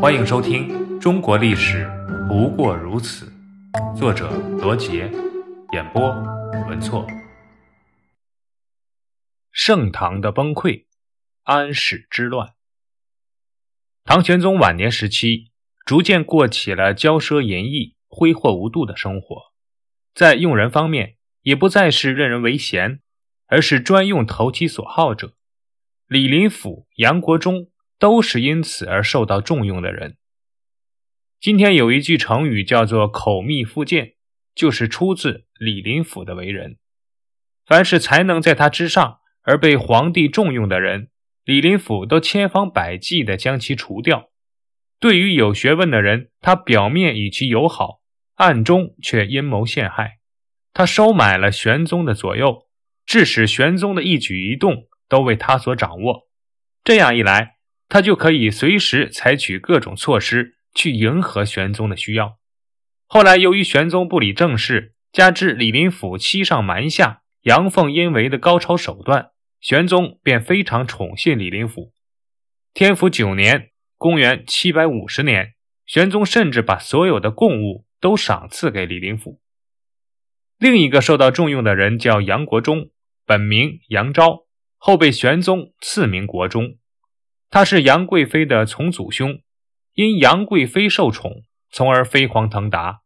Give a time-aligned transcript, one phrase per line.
[0.00, 0.68] 欢迎收听
[1.00, 1.84] 《中国历史
[2.28, 3.32] 不过如此》，
[3.96, 5.10] 作者罗杰，
[5.72, 6.08] 演播
[6.68, 7.04] 文措。
[9.50, 10.84] 盛唐的崩溃，
[11.42, 12.54] 安史之乱。
[14.04, 15.50] 唐玄宗晚年时期，
[15.84, 19.52] 逐渐过起了骄奢淫逸、挥霍无度的生活，
[20.14, 23.00] 在用人方面，也不再是任人唯贤，
[23.46, 25.34] 而是专用投其所好者。
[26.06, 27.72] 李林甫、杨国忠。
[27.98, 30.16] 都是因此而受到重用的人。
[31.40, 34.14] 今天有一句成语叫做“口蜜腹剑”，
[34.54, 36.78] 就是出自李林甫的为人。
[37.64, 41.10] 凡是才能在他之上而被皇帝重用的人，
[41.44, 44.30] 李林甫都千方百计地将其除掉。
[44.98, 48.00] 对于有学问的人，他表面与其友好，
[48.34, 50.18] 暗中却阴谋陷害。
[50.72, 52.66] 他收买了玄宗的左右，
[53.06, 56.28] 致使玄宗的一举一动都为他所掌握。
[56.82, 57.57] 这样一来，
[57.88, 62.38] 他就可以随时采取各种措施去迎合玄宗的需要。
[63.06, 69.30] 后来，由于玄宗不理政事，加之李林甫欺上瞒下、阳奉阴违的高超手段，
[69.60, 71.92] 玄宗便非常宠信李林甫。
[72.74, 75.54] 天福九年（公元750年），
[75.86, 79.40] 玄宗甚至把所有的贡物都赏赐给李林甫。
[80.58, 82.90] 另一个受到重用的人叫杨国忠，
[83.24, 86.77] 本名杨昭，后被玄宗赐名国忠。
[87.50, 89.40] 他是杨贵妃的从祖兄，
[89.94, 93.00] 因杨贵妃受宠，从而飞黄腾达。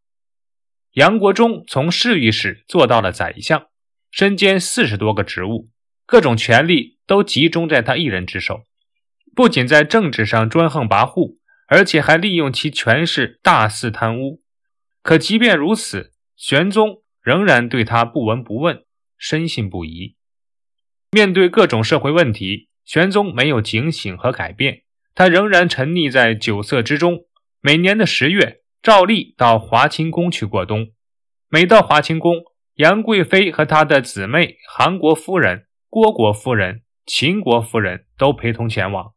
[0.93, 3.69] 杨国忠从侍御史做到了宰相，
[4.11, 5.71] 身兼四十多个职务，
[6.05, 8.65] 各种权力都集中在他一人之手。
[9.35, 14.43] 不仅在政治上专横跋扈，而且还利用其权势大肆贪污。
[15.03, 18.85] 可即便如此，玄宗仍然对他不闻不问，
[19.17, 20.17] 深信不疑。
[21.13, 22.69] 面对各种社会问题。
[22.85, 24.83] 玄宗没有警醒和改变，
[25.15, 27.27] 他仍然沉溺在酒色之中。
[27.61, 30.89] 每年的十月，照例到华清宫去过冬。
[31.49, 32.43] 每到华清宫，
[32.75, 39.13] 杨贵妃和她的姊妹韩国夫人、郭国夫人、秦国夫人都陪同前往。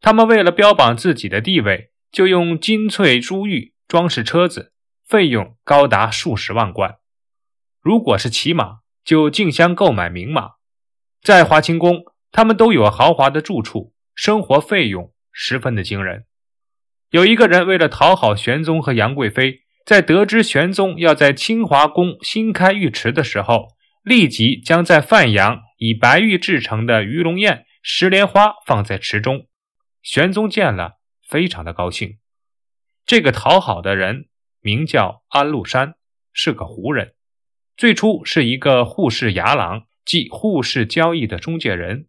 [0.00, 4.72] 他们为了标榜自己的地位，就用金翠珠玉装饰车子，
[5.06, 6.96] 费用高达数十万贯。
[7.82, 10.52] 如果是骑马，就竞相购买名马。
[11.22, 12.04] 在华清宫。
[12.36, 16.24] 他们都有豪华的住处，生活费用十分的惊人。
[17.10, 23.68] 有一个人为了讨好玄宗和杨贵妃，在得知玄宗要在清华宫新开浴池的时候，
[24.02, 29.46] 立即将在范阳以白玉制成的鱼龙宴、石莲花放在池中。
[30.02, 32.18] 玄宗见了，非常的高兴。
[33.06, 34.26] 这个讨好的人
[34.60, 35.94] 名叫安禄山，
[36.32, 37.14] 是个胡人，
[37.76, 42.08] 最初是一个护市牙郎，即护市交易的中介人。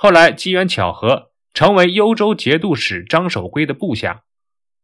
[0.00, 4.22] 后来机缘巧合，成为幽州节度使张守珪的部下。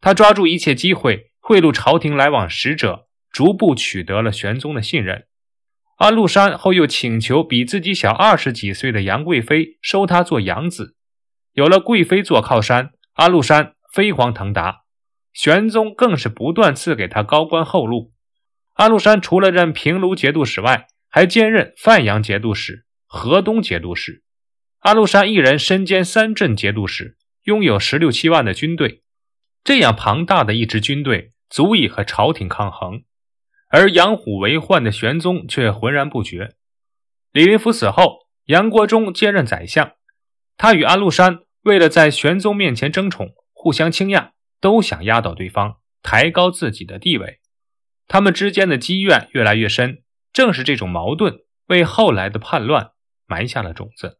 [0.00, 5.26] 他抓住一切机会贿赂朝廷来往使者，逐步取得了玄宗的信任。
[5.98, 10.96] 安禄山后又请求比自己小二十几岁的杨贵妃收他做养子。
[11.52, 14.80] 有了贵妃做靠山，安禄山飞黄腾达。
[15.32, 18.12] 玄宗更是不断赐给他高官厚禄。
[18.72, 24.23] 安禄山除了任平卢节度使外，还兼任范阳节度使、河东节度使。
[24.84, 29.02] 安禄山一人身兼三镇节度使，拥有十六七万的军队。
[29.64, 33.02] 这样庞大的一支军队，足以和朝廷抗衡。
[33.68, 36.56] 而养虎为患的玄宗却浑然不觉。
[37.32, 39.92] 李林甫死后，杨国忠接任宰相。
[40.58, 47.40] 他与安禄山为了在玄宗面前争宠，互相倾轧，都想压倒对方，抬高自己的地位。
[48.06, 52.90] 他们之间的积怨越来越深，正是这种矛盾，为后来的叛乱
[53.26, 54.18] 埋下了种子。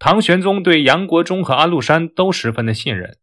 [0.00, 3.18] 唐玄宗对杨国忠和安禄山都十分的信任。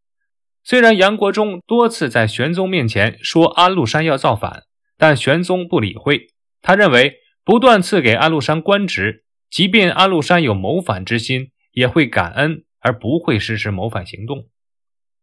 [0.64, 4.62] 虽然杨国忠多次在玄宗面前说安禄山要造反，
[4.96, 6.28] 但玄宗不理会。
[6.62, 14.46] 他认为不断赐给安禄山官职，即便安禄山有谋反之心，也会感恩而不会实施谋反行动。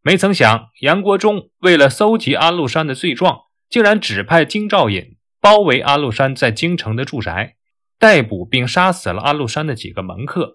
[0.02, 7.54] 没曾想，杨国忠为了搜集安禄山的罪状，竟然指派京兆尹包围安禄山在京城的住宅，
[7.96, 10.54] 逮捕并杀死了安禄山的几个门客。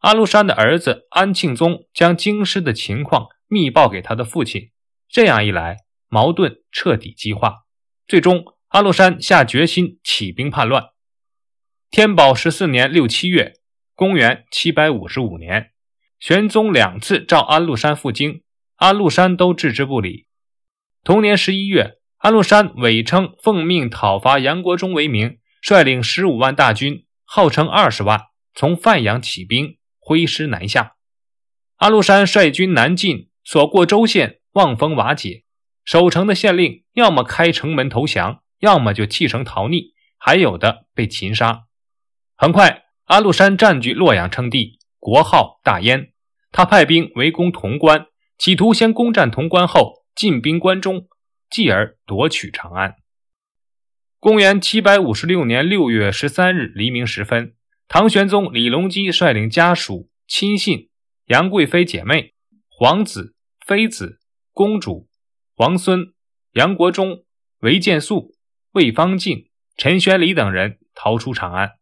[0.00, 4.70] 安禄山的儿子安庆宗将京师的情况密报给他的父亲，
[5.10, 5.76] 这样一来，
[6.08, 7.64] 矛盾彻底激化。
[8.08, 10.88] 最终，安禄山下决心起兵叛乱。
[11.90, 13.52] 天宝十四年六七月，
[13.94, 15.72] 公元七百五十五年，
[16.18, 18.42] 玄宗两次召安禄山赴京，
[18.76, 20.26] 安禄山都置之不理。
[21.04, 29.76] 同年十一月，安禄山伪称奉命讨伐杨国忠为名，率领十五万大军，号称二十万，从范阳起兵。
[30.10, 30.96] 挥师南下，
[31.76, 35.44] 安禄山率军南进，所过州县望风瓦解，
[35.84, 41.66] 守城的县令要么开城门投降，要么就弃城逃匿，还有的被擒杀。
[42.36, 46.12] 很快，安禄山占据洛阳称帝，国号大燕。
[46.50, 48.06] 他派兵围攻潼关，
[48.36, 51.06] 企图先攻占潼关后进兵关中，
[51.48, 52.96] 继而夺取长安。
[54.18, 57.54] 公元七百五十六年六月十三日黎明时分，
[57.92, 60.90] 唐玄宗李隆基率领家属、亲信、
[61.24, 62.34] 杨贵妃姐妹、
[62.68, 63.34] 皇子、
[63.66, 64.20] 妃子、
[64.52, 65.08] 公主、
[65.56, 66.14] 皇孙、
[66.52, 67.24] 杨国忠、
[67.58, 68.36] 韦建素、
[68.70, 71.72] 魏方敬、陈玄礼等人逃出长安。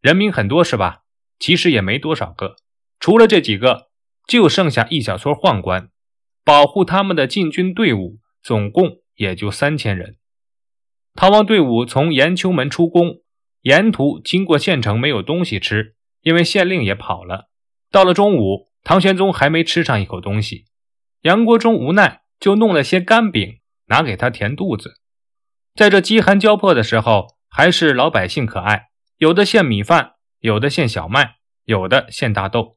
[0.00, 1.02] 人名很多是吧？
[1.38, 2.56] 其实也没多少个，
[2.98, 3.90] 除了这几个，
[4.26, 5.90] 就剩下一小撮宦官，
[6.42, 10.16] 保护他们的禁军队伍总共也就三千人。
[11.14, 13.18] 逃亡队伍从延秋门出宫，
[13.62, 17.48] 沿途经过县城，没有东西吃，因为县令也跑了。
[17.90, 20.66] 到了中午，唐玄宗还没吃上一口东西，
[21.22, 25.00] 杨国忠无奈，就弄了些干饼拿给他填肚子。
[25.74, 32.76] 在这饥寒交迫的时候，还是老百姓可爱，有的献米饭，有的献小麦，有的献大豆。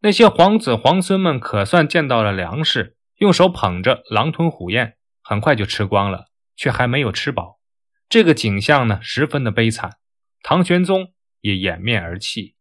[0.00, 6.26] 那些皇子皇孙们可算见到了粮食，用手捧着，狼吞虎咽，很快就吃光了，
[6.56, 7.60] 却还没有吃饱。
[8.08, 9.96] 这个景象呢，十分的悲惨，
[10.46, 12.54] 唐玄宗也掩面而泣。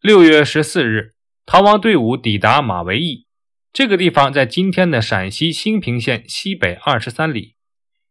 [0.00, 1.12] 六月十四日，
[1.46, 3.28] 逃亡队伍抵达马嵬驿，
[3.72, 7.54] 这个地方在今天的陕西兴平县西北二十三里。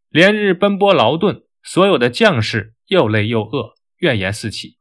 [0.08, 4.78] 连日奔波劳顿，所有的将士又累又饿，怨言四起。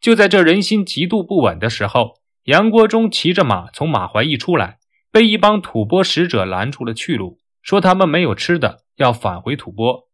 [0.00, 4.78] 就在这人心极度不稳的时候，杨国忠骑着马从马怀驿出来，
[5.12, 10.08] 被一帮吐蕃使者拦住了去路，说他们没有吃的，要返回吐蕃。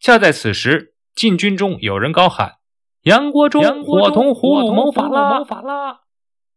[0.00, 2.54] 恰在此时，禁军中有人高喊
[3.04, 6.06] ：“杨国忠伙同胡虏谋反了！”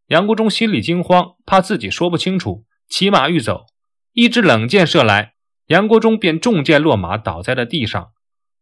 [0.07, 3.65] 杨国忠心里惊慌，怕自己说不清楚，骑马欲走。
[4.13, 5.33] 一支冷箭射来，
[5.65, 8.13] 杨国忠便中箭落马，倒在了地上。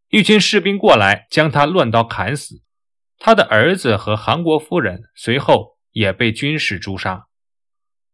[0.09, 2.63] 一群士兵过来，将他乱刀砍死。
[3.19, 7.27] 他的儿子和韩国夫人随后也被军士诛杀。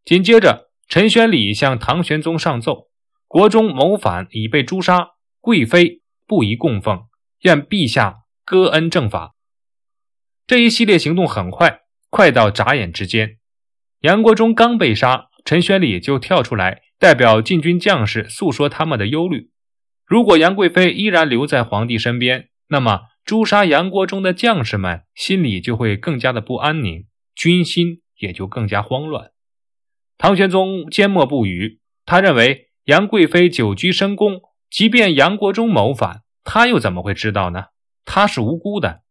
[0.04, 2.90] 紧接着，陈玄礼向唐玄宗上奏：
[3.30, 6.02] 国忠谋反，已被诛杀，贵妃。
[6.26, 7.04] 不宜供奉，
[7.42, 9.36] 愿陛下割恩正法。
[10.46, 13.38] 这一系列行动很快，快到眨眼之间。
[14.02, 19.50] 杨国忠刚被杀，陈玄礼就跳出来，代表禁军将士诉说他们的忧虑。
[20.06, 27.06] 如果杨贵妃依然留在皇帝身边，那么诛杀杨国忠的将士们心里就会更加的不安宁，
[27.36, 29.32] 军心也就更加慌乱。
[30.18, 34.42] 唐玄宗缄默不语，他认为杨贵妃久居深宫。
[34.70, 37.66] 即便杨国忠谋反，他又怎么会知道呢？
[38.06, 39.02] 他是无辜的，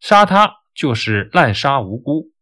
[0.00, 2.32] 杀他就是滥杀无辜。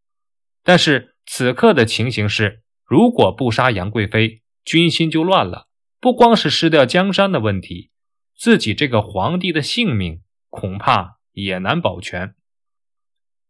[0.64, 5.68] 但是此刻的情形是，如果不杀杨贵妃，军心就乱了。
[6.00, 7.90] 不光是失掉江山的问题，
[8.38, 12.34] 自己这个皇帝的性命恐怕也难保全。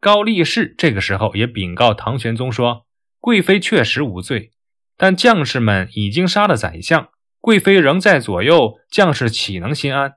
[0.01, 2.87] 高力士这个时候也禀告唐玄宗说
[3.21, 4.53] ：“贵妃确实无罪，
[4.97, 7.11] 但将士们已经杀了宰相。”
[7.41, 10.15] 贵妃仍在左右，将士岂能心安？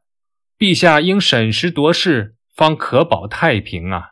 [0.62, 4.12] 陛下应审时度势，方可保太平啊！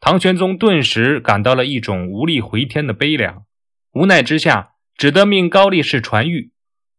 [0.00, 3.46] 唐玄宗顿时感到了一种无力回天的悲凉，
[3.92, 6.50] 无奈之下，只得命高力士传谕，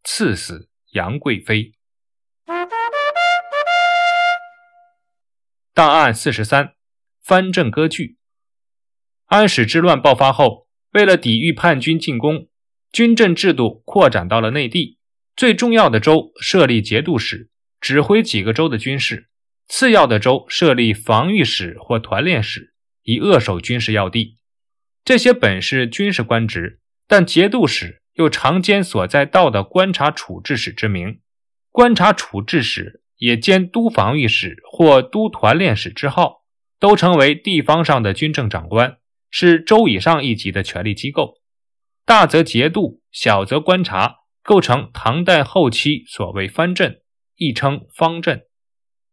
[0.02, 1.74] 赐死杨贵妃。
[5.74, 6.72] 档案四十三：
[7.22, 8.16] 藩镇割据。
[9.26, 12.48] 安史之乱爆发后，为了抵御叛军进攻，
[12.90, 14.96] 军政制度扩展到了内地。
[15.36, 17.50] 最重要的州设立节度使，
[17.82, 19.24] 指挥几个州的军事；
[19.66, 24.38] 次要的州设立防御使或团练使，以扼守军事要地。
[25.04, 31.18] 这些本是军事官职，但节度使又常兼所在道的观察处置使之名。
[31.72, 36.44] 观察处置使也兼都防御使或都团练使之号，
[36.78, 38.98] 都成为地方上的军政长官，
[39.28, 41.40] 是州以上一级的权力机构。
[42.06, 44.18] 大则节度，小则观察。
[44.44, 47.01] 构成唐代后期所谓藩镇，
[47.42, 48.44] 亦称方镇。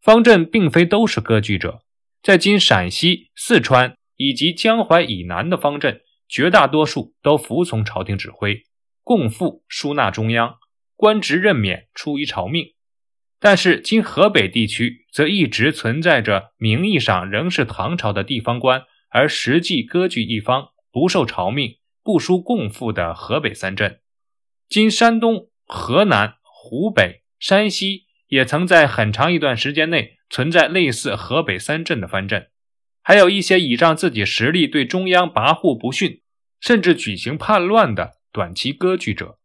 [0.02, 1.82] 方镇并非都是割据者，
[2.22, 8.64] 在今陕西、四川以及江淮以南的方镇，绝大多数都服从朝廷指挥，
[9.04, 10.58] 共赴输纳中央，
[10.96, 12.76] 官职任免出于朝命。
[13.40, 24.02] 但是今河北地区，则一直存在着名义上仍是唐朝的地方官，而实际割据一方，不受朝命，不输共赴的河北三镇。
[24.68, 32.50] 今山东、河南、湖北、山西也曾在很长一段时间内存在类似河北三镇的藩镇，
[33.04, 36.22] 还有一些倚仗自己实力对中央跋扈不逊，
[36.60, 39.38] 甚至举行叛乱的短期割据者。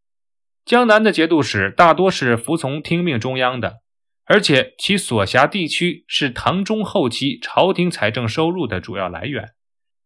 [0.64, 3.80] 江南的节度使大多是服从听命中央的，
[4.24, 9.50] 而且其所辖地区是唐中后期朝廷财政收入的主要来源。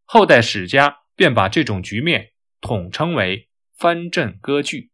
[0.05, 2.31] 后代史家便把这种局面
[2.61, 4.91] 统称为藩镇割据。